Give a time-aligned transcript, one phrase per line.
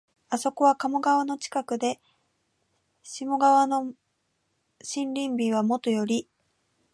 [0.29, 1.99] あそこは鴨川の近くで、
[3.03, 3.93] 下鴨の森
[5.13, 6.27] 林美はもとより、